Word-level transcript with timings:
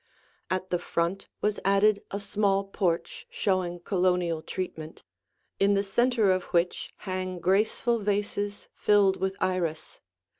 At 0.49 0.71
the 0.71 0.79
front 0.79 1.27
was 1.41 1.59
added 1.63 2.01
a 2.09 2.19
small 2.19 2.63
porch 2.63 3.27
showing 3.29 3.81
Colonial 3.81 4.41
treatment, 4.41 5.03
in 5.59 5.75
the 5.75 5.83
center 5.83 6.31
of 6.31 6.45
which 6.45 6.91
hang 7.05 7.37
graceful 7.39 7.99
vases 7.99 8.67
filled 8.73 9.17
with 9.17 9.37
iris. 9.39 10.01